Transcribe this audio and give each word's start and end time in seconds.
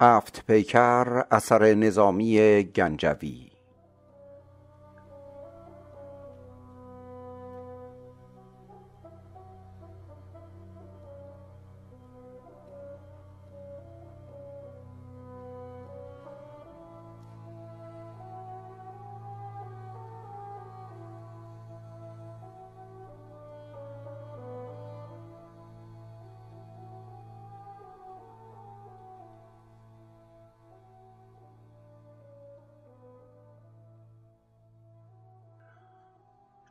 هفت 0.00 0.46
پیکر 0.46 1.24
اثر 1.30 1.74
نظامی 1.74 2.62
گنجوی 2.62 3.47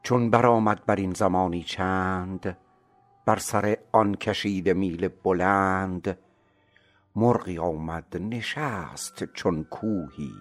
چون 0.08 0.30
برآمد 0.30 0.86
برین 0.86 1.14
زمانی 1.14 1.64
چند 1.64 2.58
بر 3.26 3.40
سر 3.40 3.78
آن 3.92 4.16
کشیده 4.16 4.74
میل 4.74 5.08
بلند 5.08 6.18
مرغی 7.16 7.58
آمد 7.58 8.18
نشست 8.18 9.24
چون 9.34 9.64
کوهی 9.64 10.32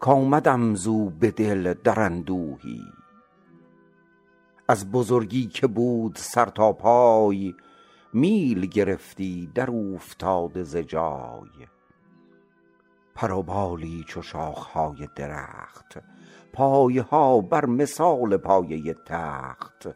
کآمدم 0.00 0.74
زو 0.74 1.10
به 1.10 1.30
دل 1.30 1.74
در 1.74 2.00
اندوهی. 2.00 2.82
از 4.68 4.92
بزرگی 4.92 5.46
که 5.46 5.66
بود 5.66 6.16
سر 6.16 6.46
تا 6.46 6.72
پای 6.72 7.54
میل 8.12 8.66
گرفتی 8.66 9.50
در 9.54 9.70
اوفتاده 9.70 10.62
ز 10.62 10.76
جای. 10.76 11.66
پر 13.16 13.32
و 13.32 13.42
بالی 13.42 14.04
چو 14.08 14.22
شاخ 14.22 14.66
های 14.66 15.08
درخت. 15.16 15.98
پایها 16.52 17.40
بر 17.40 17.66
مثال 17.66 18.36
پایه 18.36 18.94
تخت. 19.06 19.88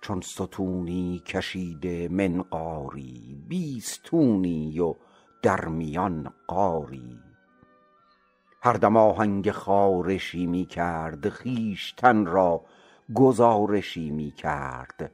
چون 0.00 0.20
ستونی 0.20 1.22
کشیده 1.26 2.08
منقاری 2.08 3.44
بیستونی 3.48 4.80
و 4.80 4.94
در 5.42 5.64
میان 5.64 6.32
غاری 6.48 7.20
هر 8.62 8.72
دم 8.72 8.96
آهنگ 8.96 9.50
خارشی 9.50 10.46
می 10.46 10.66
کرد 10.66 11.28
خویشتن 11.28 12.26
را 12.26 12.64
گزارشی 13.14 14.10
می 14.10 14.30
کرد. 14.30 15.12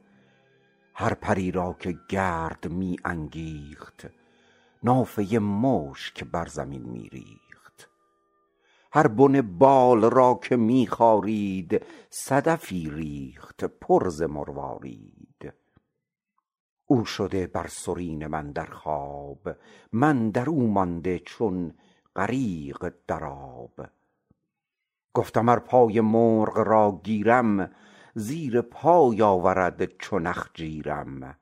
هر 0.93 1.13
پری 1.13 1.51
را 1.51 1.75
که 1.79 1.95
گرد 2.09 2.71
می 2.71 2.97
انگیخت 3.05 4.07
نافه 4.83 5.39
مشک 5.39 6.23
بر 6.23 6.45
زمین 6.45 6.83
می 6.83 7.09
ریخت 7.09 7.89
هر 8.93 9.07
بن 9.07 9.41
بال 9.41 10.09
را 10.09 10.39
که 10.43 10.55
می 10.55 10.87
خارید 10.87 11.85
صدفی 12.09 12.89
ریخت 12.89 13.65
پر 13.65 14.09
ز 14.09 14.21
مروارید 14.21 15.53
او 16.85 17.05
شده 17.05 17.47
بر 17.47 17.67
سرین 17.67 18.27
من 18.27 18.51
در 18.51 18.65
خواب 18.65 19.57
من 19.91 20.29
در 20.29 20.49
او 20.49 20.67
مانده 20.67 21.19
چون 21.19 21.73
غریق 22.15 22.93
در 23.07 23.23
آب. 23.23 23.87
گفتم 25.13 25.49
ار 25.49 25.59
پای 25.59 26.01
مرغ 26.01 26.57
را 26.57 27.01
گیرم 27.03 27.71
زیر 28.15 28.61
پای 28.61 29.21
آورد 29.21 29.97
چو 29.97 30.19
نخجیرم 30.19 31.37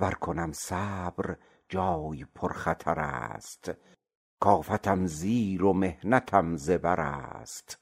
ور 0.00 0.14
کنم 0.14 0.52
صبر 0.52 1.36
جای 1.72 2.24
پر 2.34 2.52
خطر 2.52 3.00
است. 3.00 3.70
کآفتم 4.40 5.06
زیر 5.06 5.64
و 5.64 5.72
محنتم 5.72 6.56
زبر 6.56 7.00
است. 7.00 7.78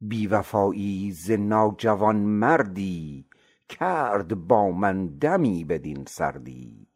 بی 0.00 0.26
وفایی 0.26 1.12
ز 1.12 1.30
ناجوانمردی 1.30 3.28
کرد 3.68 4.34
با 4.34 4.70
من 4.70 5.06
دمی 5.06 5.64
بدین 5.64 6.04
سردی. 6.08 6.88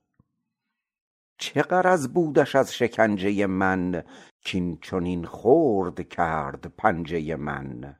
چه 1.38 1.62
غرض 1.62 2.08
بودش 2.08 2.56
از 2.56 2.74
شکنجه 2.74 3.46
من 3.46 4.04
کاین 4.52 4.78
چنین 4.82 5.26
خرد 5.26 6.08
کرد 6.08 6.66
پنجه 6.76 7.36
من؟ 7.36 7.96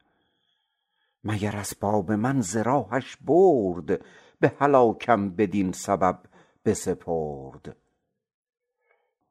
مگر 1.24 1.56
اسباب 1.56 2.12
من 2.12 2.40
ز 2.40 2.56
راهش 2.56 3.16
برد 3.16 4.04
به 4.40 4.52
هلاکم 4.58 5.30
بدین 5.30 5.72
سبب 5.72 6.29
بسپرد. 6.64 7.76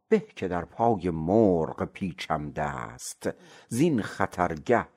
به 0.09 0.19
که 0.19 0.47
در 0.47 0.65
پای 0.65 1.09
مرغ 1.09 1.83
پیچم 1.83 2.51
دست 2.51 3.29
زین 3.67 4.01
خطرگه 4.01 4.87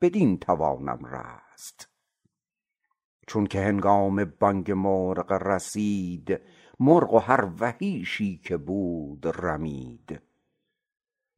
بدین 0.00 0.38
توانم 0.38 1.06
رست. 1.06 1.88
چونکه 3.26 3.60
هنگام 3.60 4.24
بانگ 4.24 4.72
مرغ 4.72 5.32
رسید 5.32 6.40
مرغ 6.80 7.14
و 7.14 7.18
هر 7.18 7.48
وحیشی 7.60 8.38
که 8.38 8.56
بود 8.56 9.26
رمید. 9.26 10.22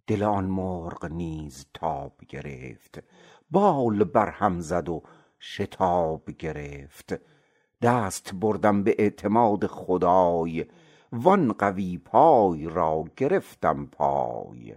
دل 0.06 0.22
آن 0.22 0.44
مرغ 0.44 1.04
نیز 1.04 1.66
تاب 1.75 2.25
گرفت 2.28 3.03
بال 3.50 4.04
بر 4.04 4.30
هم 4.30 4.60
زد 4.60 4.88
و 4.88 5.03
شتاب 5.41 6.30
گرفت. 6.30 7.15
دست 7.83 8.34
بردم 8.34 8.83
به 8.83 8.94
اعتماد 8.99 9.66
خدای 9.66 10.66
وآن 11.12 11.53
قوی 11.53 11.99
پای 11.99 12.66
را 12.69 13.05
گرفتم 13.16 13.87
پای. 13.87 14.77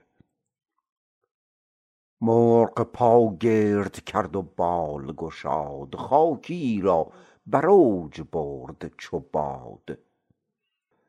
مرغ 2.21 2.83
پا 2.83 3.35
گرد 3.35 4.03
کرد 4.03 4.35
و 4.35 4.41
بال 4.41 5.13
گشاد 5.13 5.95
خاکیی 5.95 6.81
را 6.81 7.11
بر 7.45 7.67
اوج 7.67 8.21
برد 8.31 8.91
چو 8.97 9.19
باد. 9.19 9.97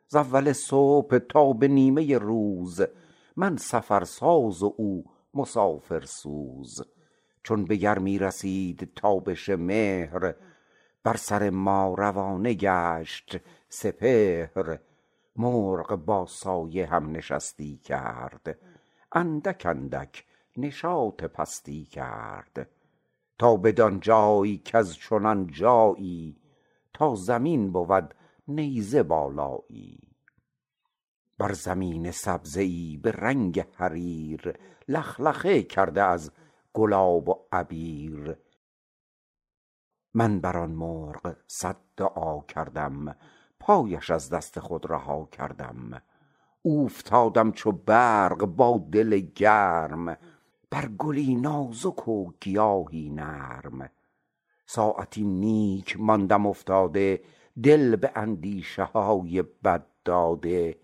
ز 0.08 0.16
اول 0.16 0.52
صبح 0.52 1.18
تا 1.18 1.52
به 1.52 1.68
نیمه 1.68 2.18
روز 2.18 2.80
من 3.36 3.56
سفرساز 3.56 4.62
و 4.62 4.74
او 4.76 5.04
مسافر 5.34 6.00
سوز 6.00 6.82
چون 7.42 7.64
به 7.64 7.76
گرمی 7.76 8.18
رسید 8.18 8.92
تابش 8.96 9.48
مهر 9.48 10.34
بر 11.04 11.16
سر 11.16 11.50
ما 11.50 11.94
روانه 11.94 12.54
گشت 12.54 13.36
سپهر. 13.68 14.78
مرغ 15.36 15.94
با 15.96 16.26
سایه 16.26 16.86
هم 16.86 17.10
نشستی 17.10 17.76
کرد. 17.76 18.58
اندک 19.12 19.66
اندک 19.66 20.24
نشاط 20.56 21.24
پستی 21.24 21.84
کرد. 21.84 22.68
تا 23.38 23.56
بدان 23.56 24.00
جای 24.00 24.60
کز 24.64 24.94
چنان 24.94 25.46
جایی 25.46 26.36
تا 26.92 27.14
زمین 27.14 27.72
بود 27.72 28.14
نیزه 28.48 29.02
بالایی. 29.02 29.98
بر 31.38 31.52
زمین 31.52 32.10
سبزه 32.10 32.62
ای 32.62 33.00
به 33.02 33.10
رنگ 33.10 33.66
حریر 33.72 34.58
لخلخه 34.88 35.62
کرده 35.62 36.02
از 36.02 36.32
گلاب 36.72 37.28
و 37.28 37.34
عبیر. 37.52 38.36
من 40.14 40.40
بر 40.40 40.58
آن 40.58 40.70
مرغ 40.70 41.36
صد 41.46 41.76
دعا 41.96 42.40
کردم 42.40 43.16
پایش 43.60 44.10
از 44.10 44.30
دست 44.30 44.60
خود 44.60 44.90
رها 44.90 45.28
کردم. 45.32 46.02
اوفتادم 46.62 47.52
چو 47.52 47.72
برق 47.72 48.44
با 48.44 48.86
دل 48.92 49.18
گرم 49.18 50.16
بر 50.70 50.86
گلی 50.86 51.34
نازک 51.34 52.08
و 52.08 52.32
گیاهی 52.40 53.10
نرم. 53.10 53.90
ساعتی 54.66 55.24
نیک 55.24 56.00
ماندم 56.00 56.46
افتاده 56.46 57.22
دل 57.62 57.96
به 57.96 58.12
اندیشه 58.14 58.84
های 58.84 59.42
بد 59.42 59.86
داده. 60.04 60.78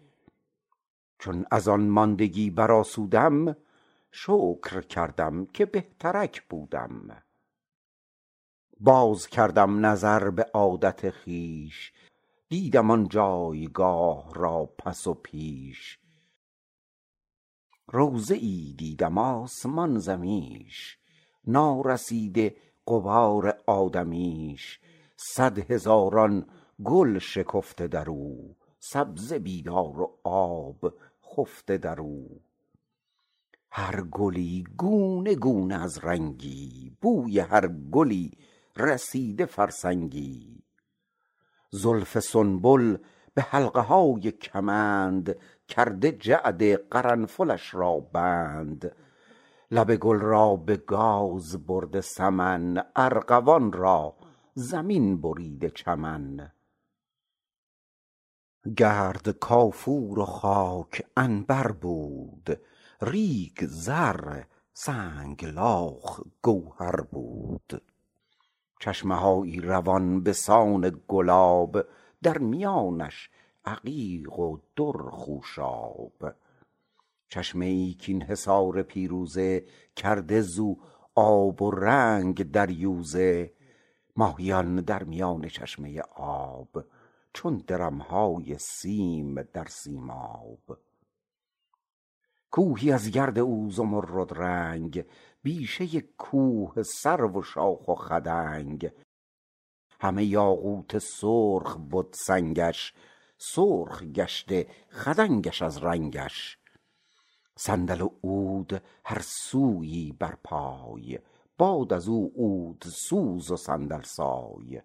چون 1.19 1.47
از 1.51 1.69
آن 1.69 1.89
ماندگی 1.89 2.51
برآسودم 2.51 3.57
شکر 4.11 4.81
کردم 4.81 5.47
که 5.47 5.67
بهترک 5.67 6.43
بودم. 6.49 7.23
باز 8.81 9.27
کردم 9.27 9.87
نظر 9.87 10.31
به 10.31 10.43
عادت 10.55 11.11
خویش 11.11 11.93
دیدم 12.49 12.91
آن 12.91 13.09
جایگاه 13.09 14.35
را 14.35 14.67
پس 14.79 15.07
و 15.07 15.15
پیش. 15.15 15.99
روضه 17.87 18.35
ای 18.35 18.75
دیدم 18.79 19.19
آسمان 19.19 19.99
زمیش 19.99 20.99
نارسیده 21.47 22.57
غبار 22.87 23.59
آدمیش. 23.67 24.81
صد 25.17 25.71
هزاران 25.71 26.47
گل 26.85 27.19
شکفته 27.19 27.87
در 27.87 28.11
او 28.11 28.57
سبزه 28.79 29.39
بیدار 29.39 30.01
و 30.01 30.19
آب 30.25 30.95
خفته 31.37 31.79
در 31.79 32.01
او. 32.01 32.41
هر 33.71 34.03
گلی 34.03 34.65
گونه 34.79 35.35
گونه 35.35 35.75
از 35.75 35.99
رنگی 35.99 36.97
بوی 37.01 37.41
هر 37.41 37.69
گلی 37.69 38.31
رسیده 38.79 39.47
فرسنگی. 39.47 40.63
زلف 41.71 42.19
سنبل 42.19 42.97
به 43.35 43.43
حلقه 43.43 43.81
های 43.81 44.31
کمند 44.33 45.37
کرده 45.69 46.13
جعد 46.13 46.89
قرنفلش 46.89 47.75
را 47.75 48.01
بند. 48.01 48.97
لب 49.71 49.97
گل 49.97 50.19
را 50.19 50.57
به 50.57 50.77
گاز 50.77 51.67
برده 51.67 52.01
سمن 52.01 52.85
ارغوان 52.97 53.73
را 53.73 54.17
زمین 54.55 55.21
بریده 55.21 55.71
چمن. 55.71 56.53
گرد 58.77 59.29
کافور 59.29 60.19
و 60.19 60.25
خاک 60.25 61.07
عنبر 61.17 61.73
بود 61.73 62.61
ریگ 63.03 63.67
زر 63.67 64.43
سنگلاخ 64.73 66.21
گوهر 66.43 67.01
بود. 67.01 67.83
چشمه 68.81 69.15
هایی 69.15 69.61
روان 69.61 70.23
به 70.23 70.33
سان 70.33 71.01
گلاب 71.09 71.85
در 72.23 72.39
میانش 72.39 73.31
عقیق 73.65 74.39
و 74.39 74.59
در 74.77 75.11
خوشاب 75.11 76.35
چشمه 77.29 77.67
ای 77.67 77.97
کاین 78.07 78.23
حصار 78.23 78.83
پیروزه 78.83 79.65
کرده 79.97 80.41
زو 80.41 80.77
آب 81.15 81.63
و 81.63 81.71
رنگ 81.71 82.51
دریوزه 82.51 83.53
ماهیان 84.17 84.77
در 84.77 85.05
میان 85.05 85.49
چشمه 85.49 86.01
آب 86.17 86.85
چون 87.33 87.57
درم 87.67 87.99
های 87.99 88.59
سیم 88.59 89.43
در 89.43 89.65
سیماب. 89.65 90.79
کوهی 92.51 92.93
از 92.93 93.11
گرد 93.11 93.39
او 93.39 93.71
زمرد 93.71 94.39
رنگ 94.39 95.05
بیشه 95.43 96.01
کوه 96.01 96.83
سرو 96.83 97.41
و 97.41 97.43
شاخ 97.43 97.89
و 97.89 97.95
خدنگ. 97.95 98.91
همه 100.01 100.25
یاقوت 100.25 100.99
سرخ 100.99 101.77
بد 101.77 102.13
سنگش 102.13 102.95
سرخ 103.39 104.03
گشته 104.03 104.67
خدنگش 104.91 105.63
از 105.63 105.79
رنگش. 105.79 106.59
صندل 107.57 108.01
و 108.01 108.11
عود 108.23 108.83
هر 109.05 109.23
سویی 109.23 110.13
بر 110.13 110.35
پای 110.45 111.19
باد 111.59 111.93
ازو 111.93 112.31
عودسوز 112.37 113.51
و 113.51 113.57
صندل 113.57 114.03
سای. 114.03 114.83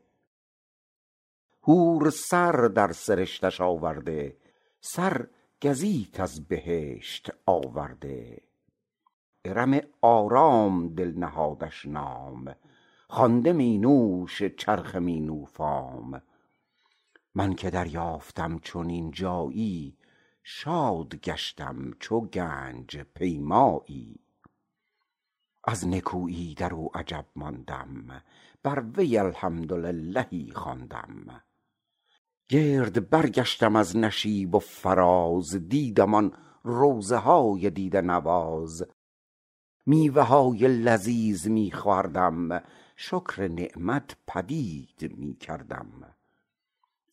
حور 1.62 2.10
سر 2.10 2.52
در 2.52 2.92
سرشتش 2.92 3.62
آورده 3.62 4.38
سر 4.82 5.28
گزیت 5.62 6.20
از 6.20 6.48
بهشت 6.48 7.32
آورده. 7.46 8.42
ارم 9.46 9.82
آرام 10.02 10.96
دل 10.96 11.14
نهادش 11.18 11.86
نام. 11.86 12.56
خوانده 13.10 13.54
می 13.54 13.78
نوش 13.78 14.44
چرخ 14.44 14.96
می 14.96 15.20
نوفام. 15.20 16.22
من 17.36 17.54
که 17.54 17.70
دریافتم 17.70 18.60
چنین 18.60 19.12
جایی 19.12 19.98
شاد 20.44 21.16
گشتم 21.16 21.92
چو 22.00 22.22
گنج 22.22 22.98
پیمایی. 22.98 24.20
از 25.64 25.88
نکویی 25.88 26.54
در 26.54 26.74
او 26.74 26.98
عجب 26.98 27.26
ماندم 27.36 28.24
بر 28.64 28.84
وی 28.98 29.18
الحمدللهی 29.18 30.52
خواندم. 30.56 31.44
گرد 32.50 33.10
برگشتم 33.10 33.76
از 33.76 33.98
نشیب 33.98 34.56
و 34.56 34.60
فراز 34.60 35.70
دیدم 35.70 36.14
آن 36.14 36.34
روضه 36.64 37.18
های 37.18 37.70
دیده 37.70 38.02
نواز. 38.02 38.86
میوه 39.86 40.22
های 40.22 40.68
لذیذ 40.68 41.48
می 41.48 41.72
خوردم 41.72 42.64
شکر 42.96 43.48
نعمت 43.48 44.16
پدید 44.28 45.18
می 45.18 45.36
کردم 45.36 46.14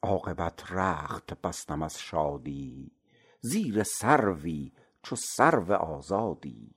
عاقبت 0.02 0.72
رخت 0.72 1.40
بستم 1.40 1.82
از 1.82 2.00
شادی. 2.00 2.92
زیر 3.40 3.82
سروی 3.82 4.72
چو 5.02 5.16
سرو 5.16 5.72
آزادی. 5.72 6.74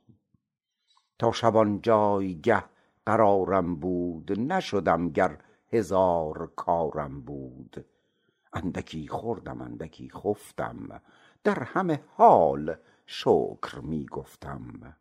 تا 1.19 1.31
شبان 1.31 1.81
جایگه 1.81 2.63
قرارم 3.05 3.75
بود 3.75 4.39
نشدم 4.39 5.09
گر 5.09 5.37
هزار 5.73 6.51
کارم 6.55 7.21
بود. 7.21 7.85
اندکی 8.53 9.07
خوردم 9.07 9.61
اندکی 9.61 10.09
خفتم. 10.09 11.01
در 11.43 11.63
همه 11.63 12.03
حال 12.07 12.75
شکر 13.05 13.79
می 13.79 14.05
گفتم 14.05 14.95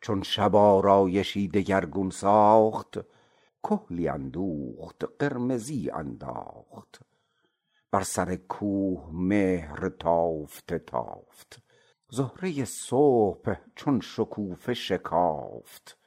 چون 0.00 0.22
شب 0.22 0.56
آرایشی 0.56 1.48
دگرگون 1.48 2.10
ساخت 2.10 2.98
کحلی 3.62 4.08
اندوخت 4.08 5.04
قرمزی 5.18 5.90
انداخت. 5.90 7.00
بر 7.90 8.02
سر 8.02 8.36
کوه 8.36 9.08
مهر 9.12 9.88
تافته 9.88 10.78
تافت. 10.78 11.62
زهره 12.10 12.64
صبح 12.64 13.54
چون 13.76 14.00
شکوفه 14.00 14.74
شکافت. 14.74 15.98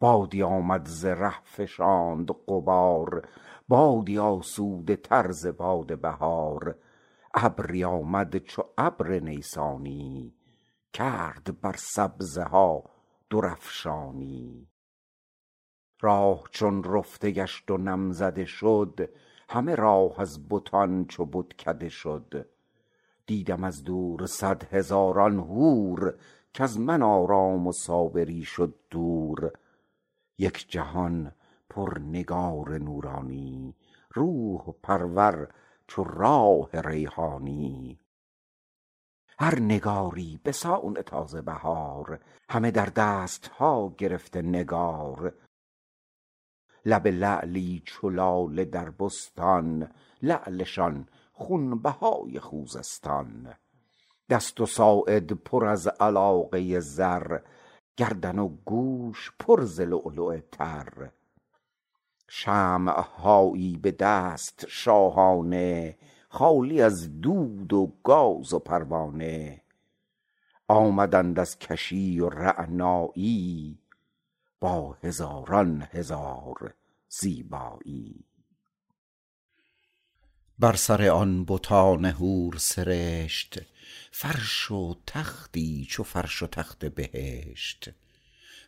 بادی 0.00 0.42
آمد 0.42 0.86
ز 0.86 1.04
ره 1.04 1.42
فشاند 1.44 2.30
غبار 2.48 3.28
بادی 3.68 4.18
آسوده 4.18 4.96
تر 4.96 5.30
ز 5.30 5.46
باد 5.46 6.00
بهار. 6.00 6.78
ابری 7.34 7.84
آمد 7.84 8.38
چو 8.38 8.62
ابر 8.78 9.18
نیسانی 9.20 10.34
کرد 10.92 11.60
بر 11.60 11.76
سبزه 11.78 12.42
ها 12.44 12.95
درافشانی. 13.30 14.68
راه 16.00 16.44
چون 16.50 16.84
رفته 16.84 17.30
گشت 17.30 17.70
و 17.70 17.76
نم 17.76 18.12
زده 18.12 18.44
شد 18.44 19.10
همه 19.48 19.74
راه 19.74 20.20
از 20.20 20.48
بتان 20.48 21.04
چو 21.04 21.24
بتکده 21.24 21.88
شد. 21.88 22.48
دیدم 23.26 23.64
از 23.64 23.84
دور 23.84 24.26
صد 24.26 24.74
هزاران 24.74 25.38
حور 25.38 26.18
کز 26.54 26.78
من 26.78 27.02
آرام 27.02 27.66
و 27.66 27.72
صابری 27.72 28.42
شد 28.42 28.74
دور. 28.90 29.52
یک 30.38 30.66
جهان 30.68 31.32
پر 31.70 31.98
نگار 31.98 32.78
نورانی 32.78 33.74
روح 34.14 34.74
پرور 34.82 35.48
چو 35.86 36.04
راح 36.04 36.68
ریحانی. 36.72 38.05
هر 39.38 39.60
نگاری 39.60 40.40
بسان 40.44 40.94
تازه 40.94 41.42
بهار 41.42 42.20
همه 42.50 42.70
در 42.70 42.86
دست 42.86 43.46
ها 43.46 43.94
گرفته 43.98 44.42
نگار. 44.42 45.34
لب 46.84 47.06
لعلی 47.06 47.82
چو 47.84 48.10
لاله 48.10 48.64
در 48.64 48.90
بستان 48.90 49.92
لعلشان 50.22 51.08
خونبهای 51.32 52.40
خوزستان. 52.40 53.54
دست 54.30 54.60
و 54.60 54.66
ساعد 54.66 55.32
پر 55.32 55.66
از 55.66 55.88
علاقه 55.88 56.80
زر 56.80 57.38
گردن 57.96 58.38
و 58.38 58.48
گوش 58.48 59.32
پر 59.38 59.64
ز 59.64 59.80
لؤلؤ 59.80 60.40
تر. 60.52 61.10
شمع 62.28 63.00
هایی 63.00 63.76
به 63.76 63.90
دست 63.90 64.64
شاهانه 64.68 65.96
خالی 66.36 66.82
از 66.82 67.20
دود 67.20 67.72
و 67.72 67.92
گاز 68.04 68.52
و 68.52 68.58
پروانه. 68.58 69.62
آمدند 70.68 71.38
از 71.38 71.58
کشی 71.58 72.20
و 72.20 72.28
رعنایی 72.28 73.78
با 74.60 74.96
هزاران 75.02 75.88
هزار 75.90 76.74
زیبایی. 77.08 78.24
بر 80.58 80.76
سر 80.76 81.08
آن 81.08 81.44
بتان 81.44 82.04
حور 82.04 82.56
سرشت 82.56 83.58
فرش 84.10 84.70
و 84.70 84.94
تختی 85.06 85.86
چو 85.90 86.02
فرش 86.02 86.42
و 86.42 86.46
تخت 86.46 86.84
بهشت. 86.84 87.90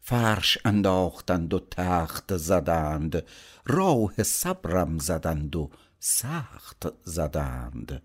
فرش 0.00 0.58
انداختند 0.64 1.54
و 1.54 1.60
تخت 1.70 2.36
زدند 2.36 3.22
راه 3.66 4.22
صبرم 4.22 4.98
زدند 4.98 5.56
و 5.56 5.70
سخت 5.98 6.86
زدند. 7.04 8.02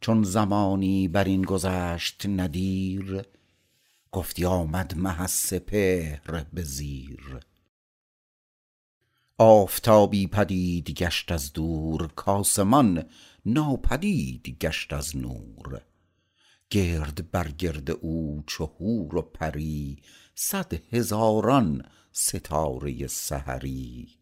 چون 0.00 0.22
زمانی 0.22 1.08
برین 1.08 1.42
گذشت 1.42 2.26
ندیر 2.26 3.24
گفتی 4.12 4.44
آمد 4.44 4.94
مه 4.96 5.26
سپهر 5.26 6.44
به 6.52 6.62
زیر. 6.62 7.40
آفتابی 9.38 10.26
پدید 10.26 10.90
گشت 10.90 11.32
از 11.32 11.52
دور 11.52 12.06
کآسمان 12.06 13.04
ناپدید 13.46 14.48
گشت 14.60 14.92
از 14.92 15.16
نور. 15.16 15.80
گرد 16.70 17.30
بر 17.30 17.48
گرد 17.48 17.90
او 17.90 18.44
چو 18.46 18.64
و 18.64 19.22
پری 19.22 20.02
صد 20.34 20.94
هزاران 20.94 21.84
ستاره 22.12 23.06
سحری. 23.06 24.19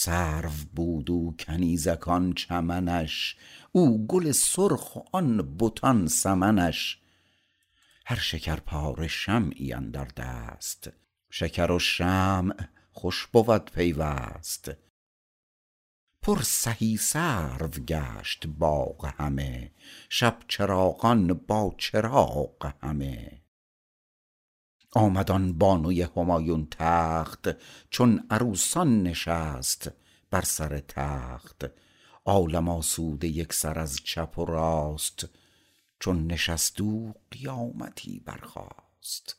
سرو 0.00 0.50
بود 0.74 1.10
او 1.10 1.36
کنیزکان 1.36 2.32
چمنش 2.32 3.36
او 3.72 4.06
گل 4.06 4.32
سرخ 4.32 4.96
و 4.96 5.00
آن 5.12 5.56
بتان 5.58 6.06
سمنش. 6.06 6.98
هر 8.06 8.16
شکرپاره 8.16 9.08
شمعی 9.08 9.72
اندر 9.72 10.04
دست 10.04 10.90
شکر 11.30 11.70
و 11.70 11.78
شمع 11.78 12.54
خوش 12.90 13.26
بود 13.26 13.70
پیوست. 13.70 14.70
پر 16.22 16.42
سهی 16.42 16.96
سرو 16.96 17.68
گشت 17.68 18.46
باغ 18.46 19.14
همه 19.18 19.72
شب 20.08 20.38
چراغان 20.48 21.32
با 21.32 21.74
چراغ 21.78 22.72
همه. 22.82 23.42
آمد 24.92 25.30
آن 25.30 25.52
بانوی 25.52 26.02
همایون 26.02 26.68
تخت 26.70 27.48
چون 27.90 28.26
عروسان 28.30 29.02
نشست 29.02 29.90
بر 30.30 30.42
سر 30.42 30.80
تخت. 30.88 31.64
عالم 32.24 32.68
آسوده 32.68 33.28
یکسر 33.28 33.78
از 33.78 33.96
چپ 34.04 34.38
و 34.38 34.44
راست 34.44 35.28
چون 36.00 36.26
نشست 36.26 36.80
او 36.80 37.14
قیامتی 37.30 38.20
برخاست. 38.20 39.36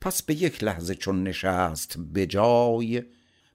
پس 0.00 0.22
به 0.22 0.34
یک 0.34 0.64
لحظه 0.64 0.94
چون 0.94 1.22
نشست 1.22 1.98
به 1.98 2.26
جای 2.26 3.02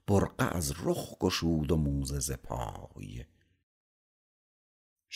برقع 0.06 0.56
از 0.56 0.74
رخ 0.82 1.18
گشود 1.18 1.72
و 1.72 1.76
موزه 1.76 2.20
ز 2.20 2.32
پای. 2.32 3.24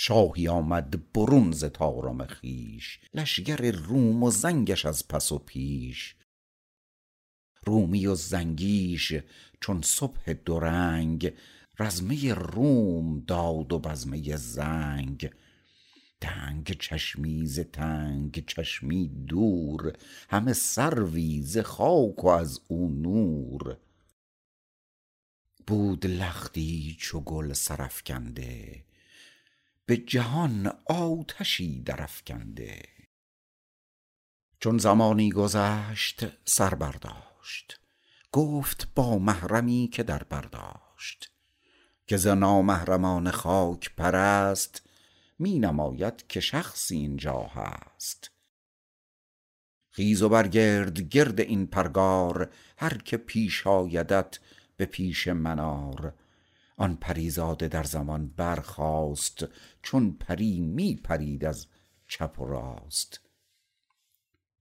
شاهی 0.02 0.48
آمد 0.48 1.12
برون 1.12 1.52
ز 1.52 1.64
طارم 1.72 2.26
خویش 2.26 3.00
لشگر 3.14 3.70
روم 3.70 4.22
و 4.22 4.30
زنگش 4.30 4.86
از 4.86 5.08
پس 5.08 5.32
و 5.32 5.38
پیش. 5.38 6.16
رومی 7.66 8.06
و 8.06 8.14
زنگیش 8.14 9.12
چون 9.60 9.82
صبح 9.82 10.32
دو 10.32 10.60
رنگ 10.60 11.32
رزمه 11.78 12.34
روم 12.34 13.20
داد 13.20 13.72
و 13.72 13.78
بزمه 13.78 14.36
زنگ. 14.36 15.30
تنگ 16.20 16.78
چشمی 16.78 17.46
ز 17.46 17.60
تنگ 17.60 18.44
چشمی 18.46 19.08
دور 19.08 19.92
همه 20.30 20.52
سروی 20.52 21.42
ز 21.42 21.58
خاک 21.58 22.24
و 22.24 22.28
از 22.28 22.60
او 22.68 22.90
نور. 22.90 23.76
بود 25.66 26.06
لختی 26.06 26.96
چو 27.00 27.20
گل 27.20 27.52
سرافکنده 27.52 28.89
به 29.90 29.96
جهان 29.96 30.72
آتشی 30.86 31.82
درافکنده. 31.82 32.82
چون 34.60 34.78
زمانی 34.78 35.30
گذشت 35.30 36.26
سر 36.44 36.74
برداشت. 36.74 37.80
گفت 38.32 38.88
با 38.94 39.18
محرمی 39.18 39.88
که 39.92 40.02
در 40.02 40.22
بر 40.22 40.40
داشت 40.40 41.32
که 42.06 42.16
ز 42.16 42.26
نامحرمان 42.26 43.30
خاک 43.30 43.94
پرست 43.94 44.82
می 45.38 45.58
نماید 45.58 46.26
که 46.26 46.40
شخصی 46.40 46.96
اینجا 46.96 47.40
هست. 47.40 48.30
خیز 49.90 50.22
و 50.22 50.28
برگرد 50.28 51.00
گرد 51.00 51.40
این 51.40 51.66
پرگار 51.66 52.52
هر 52.76 52.98
که 52.98 53.16
پیش 53.16 53.66
آیدت 53.66 54.38
به 54.76 54.84
پیش 54.86 55.28
من 55.28 55.58
آر 55.58 56.12
آن 56.80 56.96
پریزاده 56.96 57.68
در 57.68 57.82
زمان 57.82 58.28
برخاست 58.36 59.44
چون 59.82 60.12
پری 60.12 60.60
می 60.60 60.96
پرید 60.96 61.44
از 61.44 61.66
چپ 62.08 62.40
و 62.40 62.44
راست. 62.44 63.20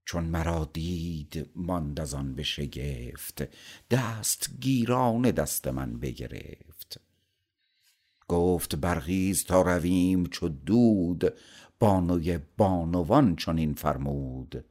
چون 0.04 0.24
مرا 0.24 0.70
دید 0.72 1.50
ماند 1.56 2.00
از 2.00 2.14
آن 2.14 2.34
به 2.34 2.42
شگفت 2.42 3.48
دست 3.90 4.50
گیرانه 4.60 5.32
دست 5.32 5.68
من 5.68 5.98
بگرفت. 5.98 7.00
گفت 8.28 8.76
برخیز 8.76 9.44
تا 9.44 9.62
رویم 9.62 10.26
چو 10.26 10.48
دود 10.48 11.34
بانوی 11.78 12.38
بانوان 12.56 13.36
چنین 13.36 13.74
فرمود. 13.74 14.64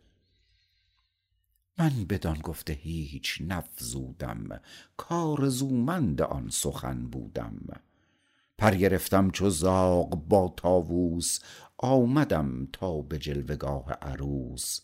من 1.80 2.06
بدان 2.06 2.40
گفته 2.40 2.74
هیچ 2.74 3.38
نفزودم 3.48 4.62
کآرزومند 4.98 6.22
آن 6.22 6.50
سخن 6.50 7.08
بودم. 7.08 7.82
پر 8.58 8.76
گرفتم 8.76 9.32
چو 9.32 9.50
زاغ 9.50 10.16
با 10.28 10.54
طاووس 10.58 11.40
آمدم 11.78 12.68
تا 12.74 13.02
به 13.02 13.18
جلوه 13.18 13.56
گاه 13.56 13.92
عروس. 13.92 14.82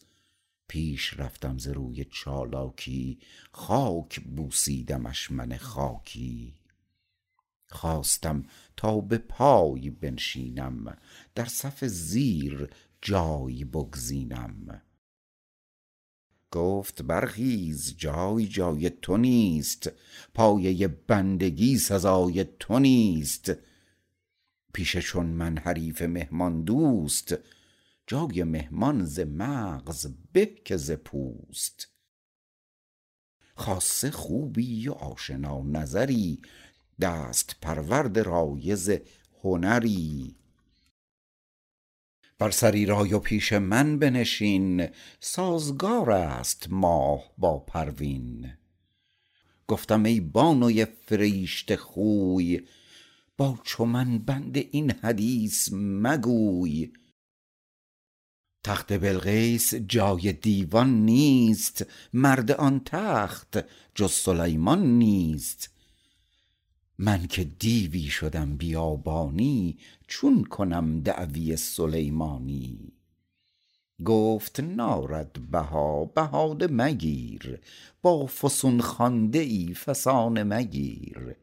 پیش 0.67 1.19
رفتم 1.19 1.57
ز 1.57 1.67
روی 1.67 2.05
چالاکی 2.05 3.19
خاک 3.51 4.19
بوسیدمش 4.19 5.31
من 5.31 5.57
خاکی. 5.57 6.53
خواستم 7.69 8.43
تا 8.77 9.01
به 9.01 9.17
پای 9.17 9.89
بنشینم 9.89 10.97
در 11.35 11.45
صف 11.45 11.85
زیر 11.85 12.69
جای 13.01 13.63
بگزینم. 13.63 14.81
گفت 16.55 17.01
برخیز 17.01 17.95
جای 17.97 18.47
جای 18.47 18.89
تو 18.89 19.17
نیست 19.17 19.91
پایه 20.33 20.87
بندگی 20.87 21.77
سزای 21.77 22.45
تو 22.59 22.79
نیست. 22.79 23.51
پیش 24.73 24.97
چون 24.97 25.25
من 25.25 25.57
حریف 25.57 26.01
مهمان 26.01 26.63
دوست 26.63 27.35
جای 28.07 28.43
مهمان 28.43 29.05
ز 29.05 29.19
مغز 29.19 30.07
به 30.33 30.45
که 30.45 30.77
ز 30.77 30.91
پوست. 30.91 31.87
خاصه 33.55 34.11
خوبی 34.11 34.87
و 34.87 34.91
آشنا 34.91 35.61
نظری 35.61 36.41
دست 37.01 37.55
پرورد 37.61 38.19
رایض 38.19 38.97
هنری. 39.43 40.35
بر 42.39 42.51
سری 42.51 42.85
رای 42.85 43.13
و 43.13 43.19
پیش 43.19 43.53
من 43.53 43.99
بنشین 43.99 44.87
سازگار 45.19 46.11
است 46.11 46.67
ماه 46.69 47.23
با 47.37 47.59
پروین. 47.59 48.53
گفتم 49.67 50.03
ای 50.03 50.19
بانوی 50.19 50.85
فریشته 50.85 51.77
خوی 51.77 52.61
با 53.37 53.59
چو 53.63 53.85
من 53.85 54.17
بند 54.17 54.57
این 54.57 54.91
حدیث 54.91 55.69
مگوی. 55.73 56.91
تخت 58.63 58.93
بلقیس 58.93 59.73
جای 59.73 60.33
دیوان 60.33 61.05
نیست 61.05 61.85
مرد 62.13 62.51
آن 62.51 62.81
تخت 62.85 63.59
جز 63.95 64.11
سلیمان 64.11 64.85
نیست. 64.85 65.74
من 66.97 67.27
که 67.27 67.43
دیوی 67.43 68.07
شدم 68.07 68.57
بیابانی 68.57 69.77
چون 70.07 70.43
کنم 70.43 71.01
دعوی 71.01 71.55
سلیمانی. 71.55 72.91
گفت 74.05 74.59
نارد 74.59 75.51
بها 75.51 76.05
بهاده 76.05 76.67
مگیر 76.67 77.61
با 78.01 78.25
فسون 78.25 78.81
خوانده 78.81 79.39
ای 79.39 79.73
فسانه 79.73 80.43
مگیر. 80.43 81.35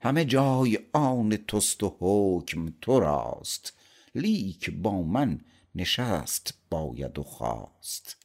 همه 0.00 0.24
جای 0.24 0.78
آن 0.92 1.36
توست 1.36 1.82
و 1.82 1.96
حکم 2.00 2.72
تو 2.80 3.00
راست 3.00 3.72
لیک 4.14 4.70
با 4.70 5.02
من 5.02 5.40
نشست 5.74 6.54
باید 6.70 7.18
و 7.18 7.22
خاست 7.22 8.16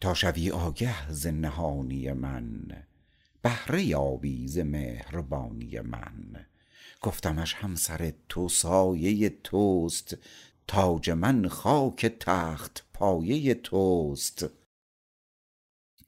تا 0.00 0.14
شوی 0.14 0.50
آگه 0.50 1.12
ز 1.12 1.26
نهانی 1.26 2.12
من 2.12 2.84
بهره 3.42 3.82
یابی 3.84 4.48
ز 4.48 4.58
مهربانی 4.58 5.80
من. 5.80 6.46
گفتمش 7.02 7.54
همسر 7.54 8.12
تو 8.28 8.48
سایه 8.48 9.28
توست 9.44 10.16
تاج 10.66 11.10
من 11.10 11.48
خاک 11.48 12.06
تخت 12.06 12.86
پایه 12.94 13.54
توست. 13.54 14.46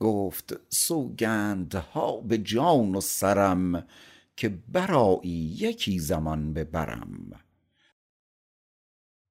گفت 0.01 0.55
سوگندها 0.69 2.21
به 2.21 2.39
جان 2.39 2.95
و 2.95 3.01
سرم 3.01 3.87
که 4.37 4.49
برآیی 4.49 5.57
یکی 5.61 5.99
زمان 5.99 6.53
به 6.53 6.65
برم 6.65 7.41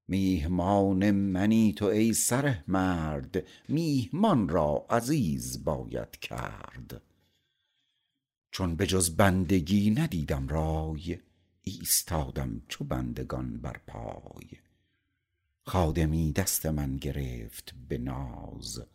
میهمان 0.08 1.12
منی 1.12 1.74
تو 1.74 1.86
ای 1.86 2.14
سره 2.14 2.64
مرد 2.68 3.44
میهمان 3.70 4.50
را 4.50 4.86
عزیز 4.90 5.64
باید 5.64 6.12
کرد. 6.12 7.02
چون 8.54 8.76
به 8.76 8.88
جز 8.88 9.16
بندگی 9.16 9.92
ندیدم 9.92 10.48
رای 10.48 11.20
ایستادم 11.62 12.62
چو 12.68 12.84
بندگان 12.84 13.62
بر 13.62 13.82
پای. 13.88 14.50
خادمی 15.66 16.32
دست 16.32 16.66
من 16.66 16.98
گرفت 16.98 17.74
به 17.90 17.98
ناز 17.98 18.86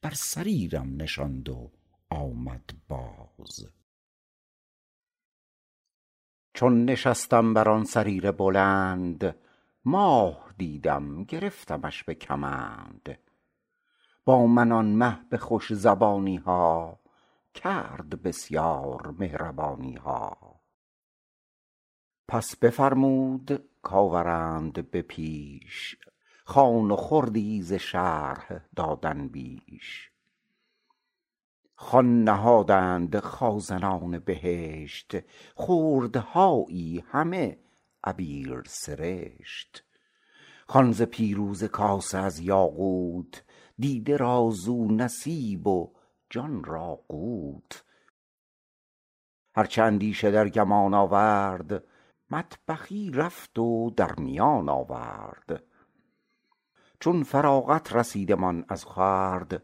بر 0.00 0.10
سریرم 0.14 1.02
نشاند 1.02 1.48
و 1.48 1.70
آمد 2.10 2.70
باز. 2.88 3.66
چون 6.54 6.84
نشستم 6.84 7.54
بر 7.54 7.68
آن 7.68 7.84
سریر 7.84 8.30
بلند 8.30 9.36
ماه 9.84 10.54
دیدم 10.58 11.24
گرفتمش 11.24 12.04
به 12.04 12.14
کمند. 12.14 13.18
با 14.24 14.46
من 14.46 14.72
آن 14.72 14.86
مه 14.86 15.20
به 15.30 15.38
خوش 15.38 15.72
زبانی 15.72 16.36
ها 16.36 17.03
کرد 17.54 18.22
بسیار 18.22 19.14
مهربانی 19.18 19.94
ها 19.94 20.60
پس 22.28 22.56
بفرمود 22.56 23.68
کآورند 23.82 24.90
به 24.90 25.02
پیش 25.02 25.96
خوان 26.46 26.90
و 26.90 26.96
خردی 26.96 27.62
ز 27.62 27.72
شرح 27.72 28.60
دادن 28.76 29.28
بیش. 29.28 30.10
خوان 31.76 32.24
نهادند 32.24 33.18
خازنان 33.18 34.18
بهشت 34.18 35.16
خردهایی 35.56 37.04
همه 37.08 37.58
عبیر 38.04 38.62
سرشت. 38.66 39.84
خوان 40.68 40.92
ز 40.92 41.02
پیروزه 41.02 41.68
کاسه 41.68 42.18
از 42.18 42.38
یاقوت 42.38 43.44
دیده 43.78 44.16
را 44.16 44.50
زو 44.52 44.84
نصیب 44.84 45.66
و 45.66 45.92
جان 46.34 46.64
را 46.64 46.94
قوت. 47.08 47.84
هرچه 49.56 49.82
اندیشه 49.82 50.30
در 50.30 50.48
گمان 50.48 50.94
آورد 50.94 51.84
مطبخی 52.30 53.10
رفت 53.10 53.58
و 53.58 53.90
در 53.90 54.14
میان 54.14 54.68
آورد. 54.68 55.62
چون 57.00 57.22
فراغت 57.22 57.92
رسیدمان 57.92 58.64
از 58.68 58.84
خورد 58.84 59.62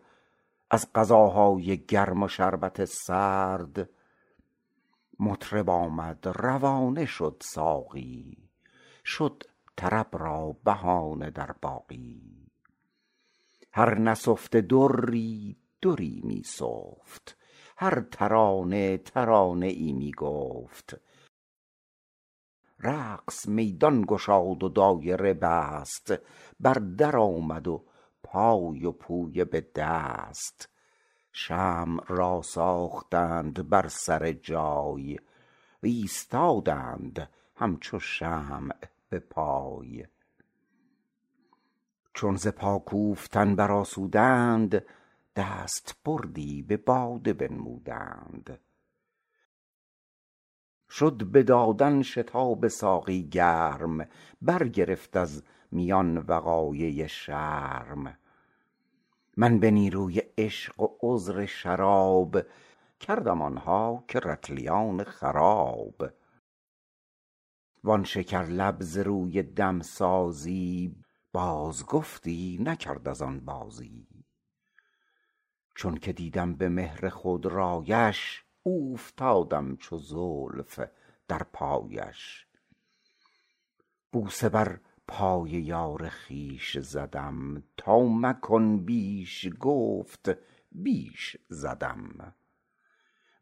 از 0.71 0.93
غذاهای 0.93 1.79
گرم 1.79 2.23
و 2.23 2.29
شربت 2.29 2.85
سرد. 2.85 3.91
مطرب 5.21 5.71
آمد 5.71 6.27
روانه 6.27 7.07
شد 7.07 7.37
ساقی 7.41 8.49
شد 9.05 9.43
طرب 9.77 10.09
را 10.13 10.57
بهانه 10.65 11.31
در 11.31 11.53
باقی. 11.63 12.51
هر 13.73 13.99
نسفته 13.99 14.61
دری 14.61 15.57
دری 15.83 16.21
می 16.25 16.43
سفت. 16.43 17.37
هر 17.77 18.01
ترانه 18.01 18.99
ترانه 18.99 19.67
ای 19.67 19.93
می 19.93 20.13
گفت. 20.13 21.01
رقص 22.81 23.49
میدان 23.49 24.05
گشاد 24.09 24.63
و 24.63 24.69
دایره 24.69 25.35
بست. 25.35 26.15
بر 26.61 26.75
در 26.75 27.17
آمد 27.17 27.69
و 27.69 27.85
پای 28.23 28.87
و 28.87 28.93
پویه 28.93 29.45
به 29.45 29.67
دست. 29.75 30.69
شمع 31.33 32.05
را 32.09 32.43
ساختند 32.43 33.69
بر 33.69 33.89
سر 33.89 34.33
جای. 34.33 35.19
ایستادند 35.83 37.31
همچو 37.57 37.99
شمع 37.99 38.77
به 39.09 39.19
پای. 39.19 40.07
چون 42.15 42.37
ز 42.37 42.49
پا 42.49 42.79
کوفتن 42.79 43.57
برآسودند 43.57 44.85
دستبردی 45.41 46.63
به 46.63 46.77
باده 46.77 47.33
بنمودند. 47.33 48.61
شد 50.91 51.25
به 51.25 51.43
دادن 51.43 52.03
شتاب 52.03 52.69
ساقی 52.69 53.29
گرم 53.29 54.09
برگرفت 54.43 55.17
از 55.17 55.43
میان 55.71 56.19
وقایع 56.19 57.07
شرم. 57.07 58.19
من 59.37 59.59
به 59.59 59.71
نیروی 59.71 60.23
عشق 60.39 60.81
و 60.81 60.89
عذر 61.01 61.47
شراب 61.47 62.39
کردم 63.01 63.43
آنها 63.43 64.05
که 64.09 64.21
رطلیان 64.21 65.05
خراب. 65.05 66.11
وان 67.85 68.05
شکرلب 68.05 68.77
ز 68.81 68.99
روی 68.99 69.43
دمسازی 69.43 70.97
باز 71.33 71.87
گفتی 71.87 72.59
نکرد 72.61 73.09
از 73.09 73.23
آن 73.23 73.41
بازی. 73.41 74.10
چون 75.81 75.95
که 75.95 76.13
دیدم 76.13 76.55
به 76.55 76.69
مهر 76.69 77.09
خود 77.09 77.47
رایش 77.47 78.45
اوفتادم 78.63 79.77
چو 79.77 79.99
زلف 79.99 80.81
در 81.29 81.43
پایش. 81.43 82.47
بوسه 84.13 84.49
بر 84.49 84.81
پای 85.09 85.51
یار 85.51 86.09
خویش 86.09 86.79
زدم 86.79 87.63
تا 87.77 87.99
مکن 88.01 88.85
بیش 88.85 89.49
گفت 89.61 90.31
بیش 90.73 91.37
زدم. 91.49 92.35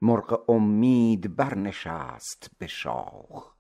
مرغ 0.03 0.51
امید 0.51 1.37
برنشست 1.37 2.51
به 2.59 2.67
شاخ 2.67 3.55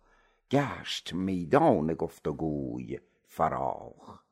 گشت 0.51 1.13
میدان 1.13 1.95
گفت 1.95 2.29
و 2.29 2.33
گوی 2.33 3.01
فراخ. 3.27 4.28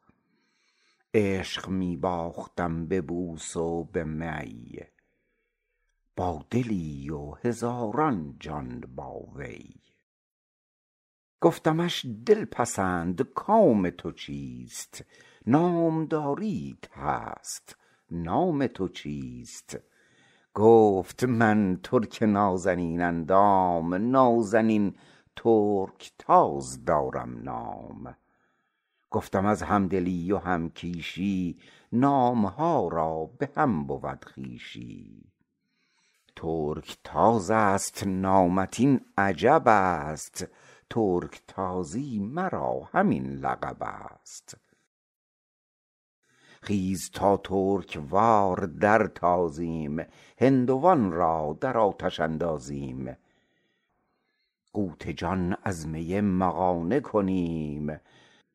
عشق 1.19 1.69
می 1.69 1.97
باختم 1.97 2.87
به 2.87 3.01
بوس 3.01 3.57
و 3.57 3.85
به 3.85 4.05
می. 4.05 4.87
با 6.17 6.45
دلی 6.51 7.11
و 7.11 7.31
هزاران 7.31 8.37
جان 8.41 8.81
با 8.81 9.19
وی. 9.35 9.75
گفتمش 11.41 12.07
دلپسند 12.27 13.23
کام 13.23 13.91
تو 13.91 14.13
چیست؟ 14.13 15.05
نامداریت 15.47 16.91
هست 16.93 17.77
نام 18.11 18.67
تو 18.67 18.89
چیست؟ 18.89 19.79
گفت 20.55 21.25
من 21.25 21.81
ترک 21.83 22.23
نازنین 22.23 23.03
اندام 23.03 23.95
نازنین 23.95 24.97
ترکتاز 25.37 26.85
دارم 26.85 27.43
نام. 27.43 28.17
گفتم 29.11 29.47
از 29.47 29.63
همدلی 29.63 30.33
و 30.33 30.39
همکیشی 30.39 31.59
نامها 31.93 32.89
را 32.89 33.31
به 33.39 33.51
هم 33.57 33.87
بود 33.87 34.25
خویشی. 34.35 35.33
ترکتاز 36.37 37.81
ست 37.81 38.07
نامت 38.07 38.81
این 38.81 39.01
عجب 39.19 39.63
است. 39.67 40.47
ترکتازی 40.91 42.19
مرا 42.19 42.89
همین 42.93 43.27
لقب 43.27 43.83
است. 43.83 44.57
خیز 46.63 47.11
تا 47.11 47.37
ترک 47.37 48.01
وار 48.11 48.67
درتازیم 48.67 50.07
هندوان 50.39 51.13
را 51.13 51.59
در 51.61 51.79
آتش 51.79 52.21
اندازیم. 52.21 53.17
قوت 54.73 55.09
جان 55.09 55.57
از 55.63 55.89
می 55.89 56.21
مغانه 56.21 57.01
کنیم. 57.01 58.01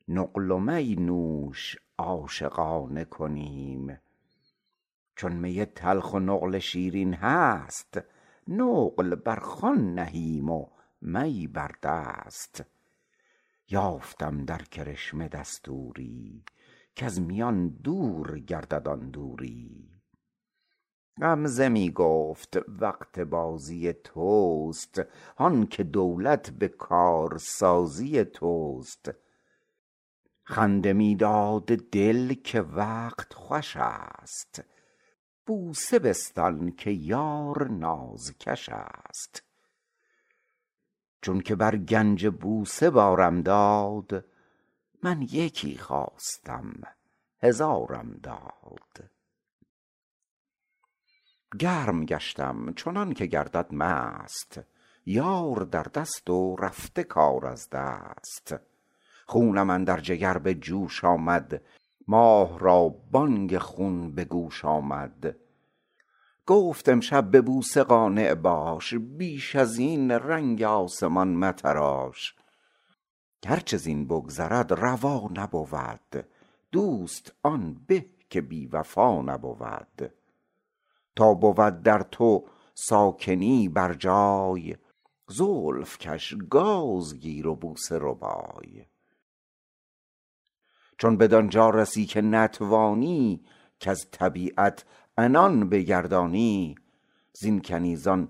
نقل 0.08 0.52
و 0.52 0.60
می 0.60 0.96
نوش 0.96 1.78
عاشقانه 1.98 3.06
کنیم. 3.06 4.00
چون 5.16 5.32
می 5.32 5.66
تلخ 5.66 6.14
و 6.14 6.20
نقل 6.20 6.60
شیرین 6.60 7.14
هست 7.14 8.02
نقل 8.48 9.16
بر 9.16 9.40
خوان 9.40 9.96
نهیم 9.96 10.50
و 10.50 10.68
می 11.02 11.48
بر 11.48 11.72
دست. 11.84 12.64
یافتم 13.70 14.46
در 14.46 14.62
کرشمه 14.62 15.28
دستوری 15.28 16.44
کز 16.96 17.20
میان 17.20 17.70
دور 17.70 18.40
گردد 18.40 18.88
آن 18.88 19.10
دوری. 19.10 19.90
غمزه 21.22 21.70
می 21.70 21.92
گفت 21.92 22.58
وقت 22.68 23.20
بازی 23.20 23.94
توست 23.94 25.02
هان 25.38 25.66
که 25.66 25.84
دولت 25.84 26.50
به 26.50 26.68
کارسازی 26.68 28.24
توست. 28.24 29.12
خنده 30.44 30.94
می 30.94 31.16
داد 31.16 31.66
دل 31.66 32.34
که 32.34 32.62
وقت 32.62 33.34
خوش 33.34 33.78
است. 33.78 34.64
بوسه 35.46 36.00
بستان 36.00 36.72
که 36.72 36.92
یار 36.92 37.68
نازکش 37.68 38.70
است. 38.70 39.44
چون 41.22 41.42
که 41.42 41.56
بر 41.56 41.78
گنج 41.78 42.28
بوسه 42.28 42.90
بارم 42.90 43.42
داد 43.42 44.26
من 45.04 45.22
یکی 45.22 45.78
خواستم 45.78 46.82
هزارم 47.44 48.20
داد. 48.24 49.10
گرم 51.60 52.06
گشتم 52.06 52.74
چنان 52.74 53.14
که 53.14 53.26
گردد 53.26 53.74
مست 53.74 54.60
یار 55.06 55.64
در 55.64 55.84
دست 55.84 56.30
و 56.30 56.56
رفته 56.56 57.04
کار 57.04 57.46
از 57.46 57.70
دست. 57.70 58.71
خونم 59.28 59.70
اندر 59.70 60.00
جگر 60.00 60.38
به 60.38 60.54
جوش 60.54 61.06
آمد. 61.06 61.62
ماه 62.08 62.60
را 62.60 62.90
بانگ 63.12 63.58
خون 63.58 64.16
به 64.16 64.26
گوش 64.26 64.66
آمد. 64.66 65.36
گفت 66.46 66.90
امشب 66.90 67.32
به 67.32 67.42
بوسه 67.42 67.84
قانع 67.84 68.34
باش 68.34 68.94
بیش 68.94 69.56
ازین 69.56 70.12
رنگ 70.12 70.62
آسمان 70.62 71.36
متراش. 71.36 72.36
گرچه 73.42 73.78
زین 73.78 74.08
بگذرد 74.08 74.74
روا 74.74 75.30
نبود 75.38 76.26
دوست 76.72 77.34
آن 77.44 77.82
به 77.88 78.06
که 78.30 78.42
بی 78.42 78.68
وفا 78.68 79.22
نبود. 79.22 80.14
تا 81.16 81.34
بود 81.34 81.82
در 81.82 82.02
تو 82.02 82.48
ساکنی 82.74 83.70
بر 83.70 83.94
جای 83.94 84.76
زلف 85.28 85.98
کش 85.98 86.36
گاز 86.50 87.20
گیر 87.20 87.48
و 87.48 87.56
بوسه 87.56 87.98
ربای. 88.02 88.86
چون 91.02 91.18
بدانجا 91.18 91.70
رسی 91.70 92.06
که 92.06 92.22
نتوانی 92.22 93.42
کز 93.80 94.06
طبیعت 94.12 94.86
عنان 95.18 95.70
بگردانی. 95.70 96.76
زین 97.34 97.62
کنیزان 97.62 98.30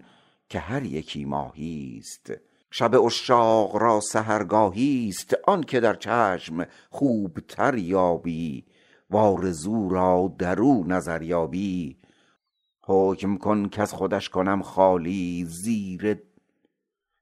که 0.49 0.59
هر 0.59 0.83
یکی 0.83 1.25
ماهیست 1.25 2.31
شب 2.71 2.95
عشاق 2.95 3.75
را 3.75 3.99
سحرگاهیست. 3.99 5.35
آنکه 5.47 5.79
در 5.79 5.93
چشم 5.93 6.65
خوبتر 6.89 7.77
یابی 7.77 8.65
و 9.09 9.17
آرزو 9.17 9.89
را 9.89 10.35
درو 10.37 10.83
نظر 10.87 11.21
یابی. 11.21 11.97
حکم 12.83 13.37
کن 13.37 13.69
کز 13.69 13.93
خودش 13.93 14.29
کنم 14.29 14.61
خالی 14.61 15.45
زیر 15.45 16.21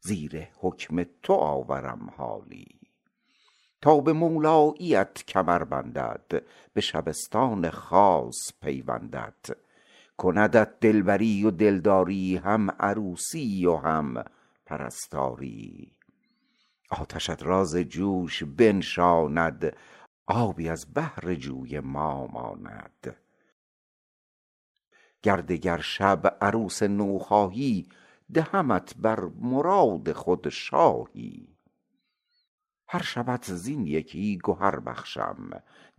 زیر 0.02 0.48
حکم 0.60 1.04
تو 1.24 1.34
آورم 1.34 2.14
حالی. 2.18 2.79
تا 3.82 4.00
به 4.00 4.14
مولاییت 4.14 5.24
کمر 5.28 5.64
بندد 5.64 6.44
به 6.74 6.82
شبستان 6.82 7.70
خاص 7.70 8.52
پیوندد. 8.62 9.46
کندت 10.18 10.80
دلبری 10.80 11.46
و 11.46 11.52
دلداری 11.52 12.38
هم 12.38 12.72
عروسی 12.72 13.66
و 13.66 13.76
هم 13.76 14.24
پرستاری. 14.66 15.92
آتشت 16.92 17.44
را 17.44 17.64
ز 17.64 17.78
جوش 17.78 18.44
بنشاند 18.44 19.76
آبی 20.28 20.70
از 20.70 20.94
بهر 20.94 21.36
جوی 21.36 21.80
ما 21.80 22.28
ماند. 22.28 23.16
گر 25.24 25.38
دگر 25.38 25.78
شب 25.78 26.38
عروس 26.42 26.84
نو 26.84 27.20
خواهی 27.20 27.90
دهمت 28.34 28.94
بر 28.98 29.20
مراد 29.42 30.12
خود 30.12 30.50
شاهی. 30.50 31.59
هر 32.92 33.02
شبت 33.02 33.54
زین 33.54 33.88
یکی 33.88 34.40
گهر 34.44 34.80
بخشم 34.80 35.50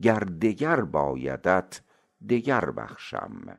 گر 0.02 0.18
دگر 0.18 0.80
بایدت 0.80 1.80
دگر 2.28 2.70
بخشم. 2.70 3.58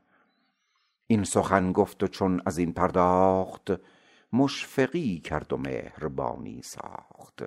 این 1.08 1.24
سخن 1.24 1.72
گفت 1.72 2.04
و 2.04 2.08
چون 2.08 2.42
ازین 2.46 2.74
پرداخت 2.74 3.72
مشفقی 4.34 5.20
کرد 5.20 5.54
و 5.54 5.58
مهربانی 5.58 6.62
ساخت. 6.62 7.44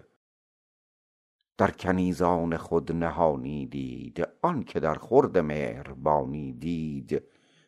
در 1.59 1.71
کنیزان 1.71 2.57
خود 2.57 2.93
نهانی 2.93 3.67
دید 3.67 4.29
آنکه 4.43 4.81
در 4.81 4.95
خورد 4.95 5.39
مهربانی 5.39 6.53
دید. 6.53 7.23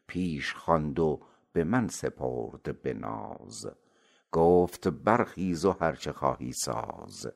پیش 0.07 0.55
خواند 0.55 0.98
و 0.98 1.20
به 1.52 1.64
من 1.64 1.88
سپرد 1.88 2.83
به 2.83 2.94
ناز. 2.94 3.70
گفت 4.33 4.88
برخیز 4.88 5.64
و 5.64 5.72
هر 5.81 5.94
چه 5.94 6.12
خواهی 6.12 6.52
ساز. 6.52 7.26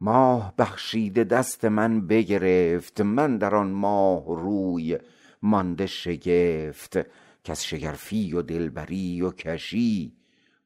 ماه 0.00 0.54
بخشیده 0.58 1.24
دست 1.24 1.64
من 1.64 2.06
بگرفت 2.06 3.00
من 3.00 3.38
در 3.38 3.54
آن 3.54 3.70
ماه 3.70 4.24
روی 4.26 4.98
مانده 5.42 5.86
شگفت. 5.86 6.98
کز 7.44 7.60
شگرفی 7.60 8.32
و 8.32 8.42
دلبری 8.42 9.22
و 9.22 9.30
کشی 9.30 10.16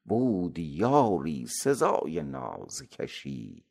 بود 0.05 0.59
یاری 0.59 1.47
سزای 1.47 2.23
نازکشی. 2.23 3.63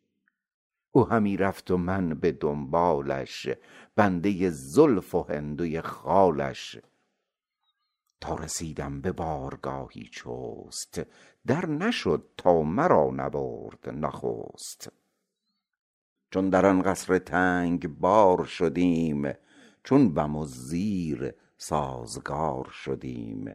او 0.92 1.08
همی 1.08 1.36
رفت 1.36 1.70
و 1.70 1.76
من 1.76 2.08
به 2.08 2.32
دنبالش 2.32 3.48
بنده 3.96 4.50
زلف 4.50 5.14
و 5.14 5.22
هندوی 5.22 5.80
خالش. 5.80 6.78
تا 8.20 8.34
رسیدم 8.34 9.00
به 9.00 9.12
بارگاهی 9.12 10.10
چست 10.12 11.02
در 11.46 11.66
نشد 11.66 12.28
تا 12.36 12.62
مرا 12.62 13.10
نبرد 13.16 13.88
نخست. 13.88 15.03
چون 16.34 16.50
در 16.50 16.66
آن 16.66 16.82
قصر 16.82 17.18
تنگ 17.18 17.88
بار 17.88 18.44
شدیم 18.44 19.32
چون 19.84 20.14
بم 20.14 20.36
و 20.36 20.46
زیر 20.46 21.34
سازگار 21.56 22.68
شدیم. 22.70 23.54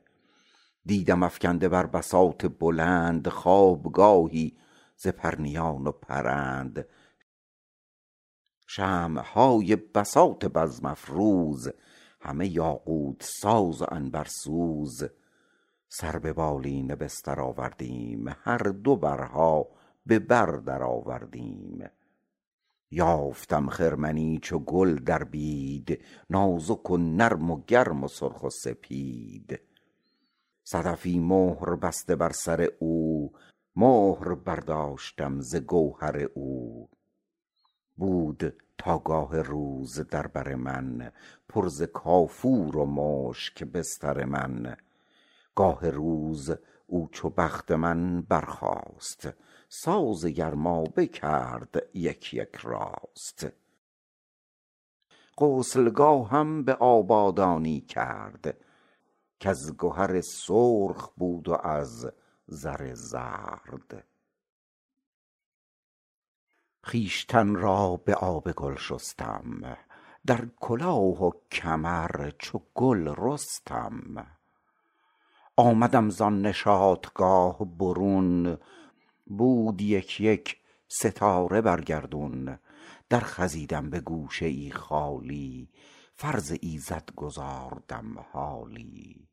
دیدم 0.85 1.23
افکنده 1.23 1.69
بر 1.69 1.85
بساط 1.85 2.45
بلند 2.45 3.27
خوابگاهی 3.27 4.57
ز 4.95 5.07
پرنیان 5.07 5.87
و 5.87 5.91
پرند. 5.91 6.87
شمع 8.67 9.21
های 9.21 9.75
بساط 9.75 10.45
بزم 10.45 10.85
افروز 10.85 11.69
همه 12.21 12.47
یاقوت 12.47 13.23
ساز 13.23 13.81
و 13.81 13.85
عنبرسوز. 13.85 15.03
سر 15.89 16.19
به 16.19 16.33
بالین 16.33 16.87
بستر 16.87 17.41
آوردیم 17.41 18.35
هر 18.43 18.57
دو 18.57 18.95
برها 18.95 19.67
به 20.05 20.19
بر 20.19 20.45
درآوردیم 20.45 21.89
یافتم 22.91 23.69
خرمنی 23.69 24.39
چو 24.41 24.59
گل 24.59 24.95
در 24.95 25.23
بید 25.23 26.01
نازک 26.29 26.89
و 26.89 26.97
نرم 26.97 27.51
و 27.51 27.63
گرم 27.67 28.03
و 28.03 28.07
سرخ 28.07 28.43
و 28.43 28.49
سپید. 28.49 29.59
صدفی 30.63 31.19
مهر 31.19 31.75
بسته 31.75 32.15
بر 32.15 32.31
سر 32.31 32.69
او 32.79 33.31
مهر 33.75 34.35
برداشتم 34.35 35.41
ز 35.41 35.55
گوهر 35.55 36.17
او. 36.33 36.89
بود 37.97 38.53
تا 38.77 38.99
گاه 38.99 39.41
روز 39.41 39.99
در 39.99 40.27
بر 40.27 40.55
من 40.55 41.11
پر 41.49 41.67
ز 41.67 41.83
کافور 41.83 42.77
و 42.77 42.85
مشک 42.85 43.63
بستر 43.63 44.25
من. 44.25 44.77
گاه 45.55 45.89
روز 45.89 46.51
او 46.87 47.09
چو 47.11 47.29
بخت 47.29 47.71
من 47.71 48.21
برخاست. 48.21 49.29
ساز 49.71 50.25
گرمابه 50.25 51.07
کرد 51.07 51.75
یک 51.93 52.33
یک 52.33 52.55
راست. 52.55 53.47
غسلگاهم 55.37 56.63
به 56.63 56.73
آبادانی 56.73 57.81
کرد 57.81 58.57
کز 59.39 59.75
گهر 59.79 60.21
سرخ 60.21 61.09
بود 61.17 61.49
و 61.49 61.53
از 61.53 62.11
زر 62.47 62.93
زرد. 62.93 64.05
خویشتن 66.83 67.55
را 67.55 68.01
به 68.05 68.15
آب 68.15 68.51
گل 68.51 68.75
شستم 68.75 69.77
در 70.25 70.45
کلاه 70.59 71.23
و 71.23 71.31
کمر 71.51 72.31
چو 72.39 72.61
گل 72.73 73.13
رستم. 73.17 74.27
آمدم 75.55 76.09
زان 76.09 76.41
نشاطگاه 76.41 77.65
برون 77.65 78.57
بود 79.29 79.81
یک 79.81 80.21
یک 80.21 80.57
ستاره 80.87 81.61
بر 81.61 81.81
گردون 81.81 82.59
در 83.09 83.19
خزیدم 83.19 83.89
به 83.89 83.99
گوشه 83.99 84.45
ای 84.45 84.71
خالی 84.71 85.69
فرض 86.15 86.57
ایزد 86.61 87.09
گزاردم 87.15 88.19
حالی. 88.31 89.27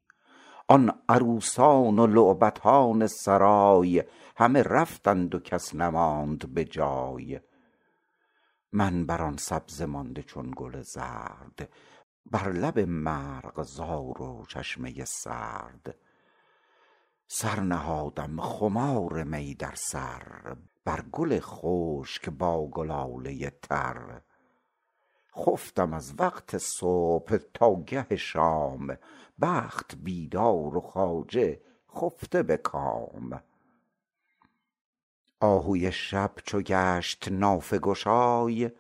آن 0.69 0.93
عروسان 1.09 1.99
و 1.99 2.07
لعبتان 2.07 3.07
سرای 3.07 4.05
همه 4.37 4.63
رفتند 4.63 5.35
و 5.35 5.39
کس 5.39 5.75
نماند 5.75 6.55
به 6.55 6.65
جای. 6.65 7.41
من 8.73 9.07
بر 9.07 9.23
آن 9.23 9.37
سبزه 9.37 9.87
مانده 9.87 10.23
چون 10.23 10.53
گل 10.57 10.83
زرد 10.83 11.69
بر 12.31 12.53
لب 12.53 12.79
مرغزار 12.79 14.23
و 14.23 14.45
چشمه 14.49 15.05
سرد. 15.05 15.99
سر 17.29 17.61
نهادم 17.61 18.41
خمار 18.41 19.25
می 19.25 19.55
در 19.55 19.75
سر 19.75 20.57
بر 20.85 21.01
گل 21.13 21.41
خشک 21.41 22.29
با 22.31 22.69
گلاله 22.69 23.51
تر. 23.51 24.21
خفتم 25.37 25.95
از 25.95 26.15
وقت 26.19 26.59
صبح 26.59 27.37
تا 27.37 27.75
گه 27.75 28.17
شام 28.17 28.97
بخت 29.41 29.95
بیدار 29.97 30.77
و 30.77 30.81
خواجه 30.81 31.61
خفته 31.95 32.43
به 32.43 32.57
کام. 32.57 33.43
آهوی 35.41 35.93
شب 35.93 36.33
چو 36.45 36.61
گشت 36.61 37.29
نافه 37.29 37.79
گشای 37.79 38.71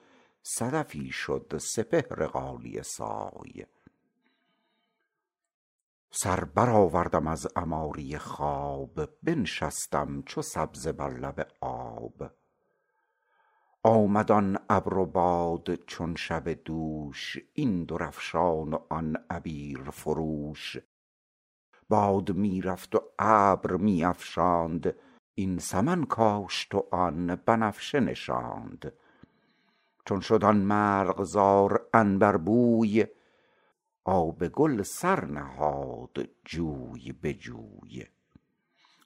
صدفی 0.42 1.10
شد 1.10 1.54
سپهر 1.60 2.26
غالیه 2.26 2.82
سای. 2.82 3.66
سر 6.18 6.44
برآوردم 6.44 7.26
از 7.26 7.46
عماری 7.56 8.18
خواب 8.18 9.08
بنشستم 9.22 10.22
چو 10.22 10.42
سبزه 10.42 10.92
بر 10.92 11.10
لب 11.10 11.46
آب. 11.60 12.30
آمد 13.82 14.32
آن 14.32 14.58
ابر 14.70 14.94
و 14.94 15.06
باد 15.06 15.74
چون 15.74 16.14
شب 16.14 16.48
دوش 16.48 17.36
این 17.52 17.84
درفشان 17.84 18.74
و 18.74 18.78
آن 18.88 19.16
عبیر 19.30 19.90
فروش. 19.90 20.76
باد 21.88 22.32
می 22.32 22.62
رفت 22.62 22.94
و 22.94 23.00
ابر 23.18 23.72
می 23.76 24.04
افشاند 24.04 24.94
این 25.34 25.58
سمن 25.58 26.04
کاشت 26.04 26.74
و 26.74 26.88
آن 26.90 27.36
بنفشه 27.46 28.00
نشاند. 28.00 28.92
چون 30.04 30.20
شد 30.20 30.44
آن 30.44 30.56
مرغزار 30.56 31.86
عنبربوی 31.94 33.06
آب 34.08 34.48
گل 34.48 34.82
سر 34.82 35.24
نهاد 35.24 36.28
جوی 36.44 37.12
به 37.12 37.34
جوی. 37.34 38.04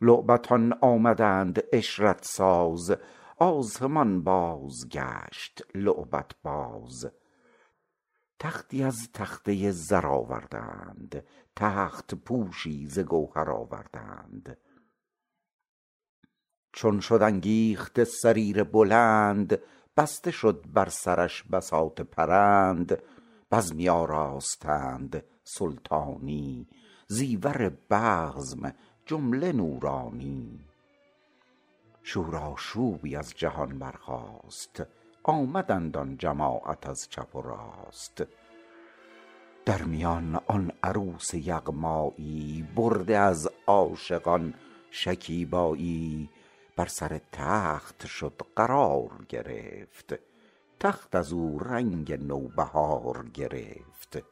لعبتان 0.01 0.73
آمدند 0.81 1.63
عشرت 1.73 2.25
ساز 2.25 2.97
آسمان 3.39 4.25
بازگشت 4.25 5.63
لعبت 5.75 6.31
باز. 6.43 7.11
تختی 8.39 8.83
از 8.83 9.13
تخته 9.15 9.71
زر 9.71 10.07
آوردند 10.07 11.25
تخت 11.57 12.15
پوشی 12.15 12.89
ز 12.89 12.99
گوهر 12.99 13.51
آوردند. 13.51 14.59
چون 16.73 17.01
شد 17.01 17.23
انگیخته 17.23 18.05
سریر 18.05 18.65
بلند 18.65 19.59
بسته 19.97 20.31
شد 20.31 20.65
بر 20.73 20.89
سرش 20.89 21.43
بساط 21.43 22.01
پرند. 22.01 23.03
بزمی 23.53 23.89
آراستند 23.89 25.25
سلطانی 25.45 26.67
زیور 27.07 27.73
بزم 27.91 28.73
جمله 29.07 29.53
نورانی. 29.53 30.61
شوراشوبی 32.03 33.17
از 33.17 33.33
جهان 33.37 33.79
برخاست 33.79 34.83
آمدند 35.23 35.97
آن 35.97 36.17
جماعت 36.17 36.87
از 36.87 37.09
چپ 37.09 37.37
و 37.37 37.43
راست. 37.43 38.25
در 39.65 39.83
میان 39.83 40.41
آن 40.47 40.73
عروس 40.83 41.35
یغمایی 41.35 42.69
برده 42.77 43.19
از 43.19 43.51
عاشقان 43.67 44.55
شکیبایی 44.91 46.31
بر 46.77 46.87
سر 46.87 47.21
تخت 47.33 48.07
شد 48.07 48.41
قرار 48.57 49.11
گرفت. 49.29 50.30
تخت 50.81 51.17
ازو 51.17 51.59
رنگ 51.59 52.13
نوبهار 52.13 53.29
گرفت. 53.35 54.23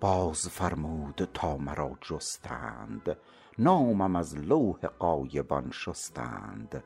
باز 0.00 0.48
فرمود 0.48 1.28
تا 1.34 1.56
مرا 1.56 1.90
جستند 2.00 3.16
نامم 3.58 4.16
از 4.16 4.36
لوح 4.36 4.86
غایبان 4.86 5.70
شستند. 5.70 6.84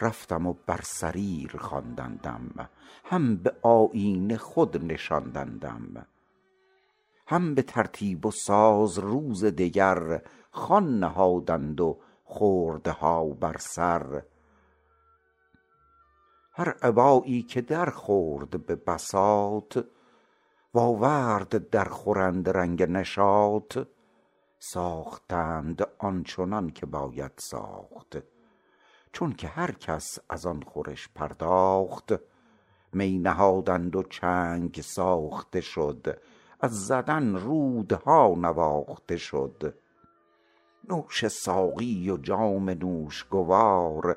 رفتم 0.00 0.46
و 0.46 0.54
بر 0.66 0.80
سریر 0.82 1.56
خواندندم 1.56 2.68
هم 3.04 3.36
به 3.36 3.56
آیین 3.62 4.36
خود 4.36 4.84
نشاندندم. 4.92 6.06
هم 7.26 7.54
به 7.54 7.62
ترتیب 7.62 8.26
و 8.26 8.30
ساز 8.30 8.98
روز 8.98 9.44
دگر 9.44 10.22
خوان 10.50 10.98
نهادند 10.98 11.80
و 11.80 11.98
خردها 12.24 13.24
بر 13.24 13.56
سر. 13.58 14.22
هر 16.58 16.76
ابایی 16.82 17.42
که 17.42 17.60
در 17.60 17.90
خورد 17.90 18.66
به 18.66 18.76
بساط 18.76 19.78
و 20.74 20.78
آورد 20.78 21.70
در 21.70 21.84
خورنده 21.84 22.52
رنگ 22.52 22.82
نشاط 22.82 23.78
ساختند 24.58 25.88
آنچنان 25.98 26.70
که 26.70 26.86
باید 26.86 27.32
ساخت. 27.36 28.18
چونک 29.12 29.50
هر 29.54 29.72
کس 29.72 30.18
از 30.30 30.46
آن 30.46 30.62
خورش 30.62 31.08
پرداخت 31.14 32.12
می 32.92 33.18
نهادند 33.18 33.96
و 33.96 34.02
چنگ 34.02 34.80
ساخته 34.80 35.60
شد 35.60 36.20
از 36.60 36.86
زدن 36.86 37.36
رودها 37.36 38.34
نواخته 38.36 39.16
شد. 39.16 39.74
نوش 40.88 41.28
ساقی 41.28 42.10
و 42.10 42.16
جام 42.16 42.70
نوشگوار 42.70 44.16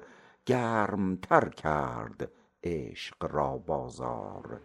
گرم 0.50 1.16
تر 1.16 1.50
کرد 1.50 2.32
عشق 2.64 3.34
را 3.34 3.58
بازار. 3.58 4.62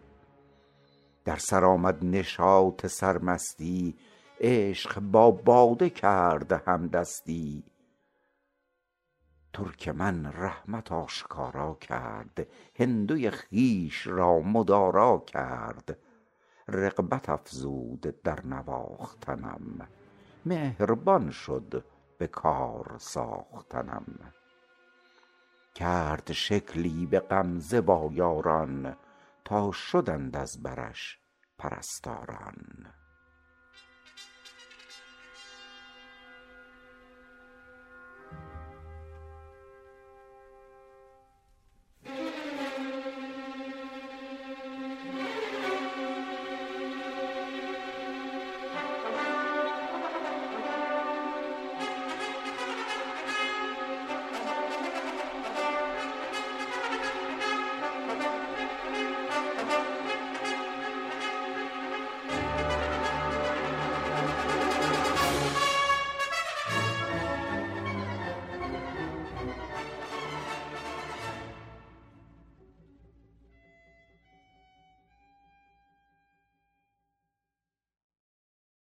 در 1.25 1.37
سر 1.37 1.65
آمد 1.65 2.05
نشاط 2.05 2.87
سرمستی 2.87 3.97
عشق 4.41 5.01
با 5.01 5.31
باده 5.31 5.91
کرد 5.91 6.53
همدستی. 6.53 7.65
ترکمن 9.53 10.27
رحمت 10.27 10.93
آشکارا 10.93 11.75
کرد 11.75 12.47
هندوی 12.79 13.31
خویش 13.31 14.07
را 14.07 14.41
مدارا 14.41 15.19
کرد. 15.27 15.99
رغبت 16.69 17.29
افزود 17.29 18.01
در 18.01 18.47
نواختنم 18.47 19.89
مهربان 20.47 21.31
شد 21.31 21.85
به 22.19 22.27
کار 22.27 22.97
ساختنم. 22.99 24.33
کرد 25.75 26.33
شکلی 26.33 27.07
به 27.07 27.21
غمزه 27.21 27.81
با 27.81 28.11
یاران 28.13 28.97
تا 29.45 29.73
شدند 29.73 30.37
از 30.37 30.63
برش 30.63 31.19
پرستاران. 31.59 32.57